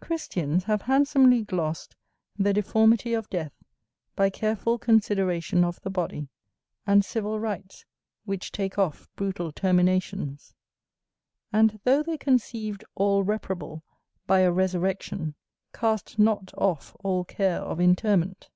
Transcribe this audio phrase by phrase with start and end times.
[0.00, 1.94] CHRISTIANS have handsomely glossed
[2.38, 3.52] the deformity of death
[4.16, 6.30] by careful consideration of the body,
[6.86, 7.84] and civil rites
[8.24, 10.54] which take off brutal terminations:
[11.52, 13.84] and though they conceived all reparable
[14.26, 15.34] by a resurrection,
[15.74, 18.48] cast not off all care of interment.